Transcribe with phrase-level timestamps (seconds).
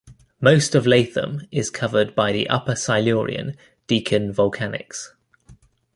[0.39, 3.55] Most of Latham is covered by the upper Silurian
[3.85, 5.09] Deakin Volcanics.